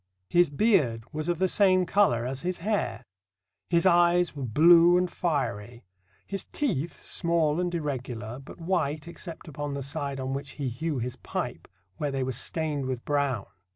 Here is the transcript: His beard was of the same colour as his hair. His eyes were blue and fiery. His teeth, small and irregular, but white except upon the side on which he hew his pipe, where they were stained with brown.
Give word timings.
His 0.31 0.49
beard 0.49 1.03
was 1.13 1.29
of 1.29 1.37
the 1.37 1.47
same 1.47 1.85
colour 1.85 2.25
as 2.25 2.41
his 2.41 2.57
hair. 2.57 3.05
His 3.69 3.85
eyes 3.85 4.35
were 4.35 4.41
blue 4.41 4.97
and 4.97 5.07
fiery. 5.07 5.83
His 6.25 6.43
teeth, 6.43 7.03
small 7.03 7.59
and 7.59 7.71
irregular, 7.75 8.39
but 8.39 8.59
white 8.59 9.07
except 9.07 9.47
upon 9.47 9.75
the 9.75 9.83
side 9.83 10.19
on 10.19 10.33
which 10.33 10.53
he 10.57 10.69
hew 10.69 10.97
his 10.97 11.17
pipe, 11.17 11.67
where 11.97 12.09
they 12.09 12.23
were 12.23 12.31
stained 12.31 12.87
with 12.87 13.05
brown. 13.05 13.45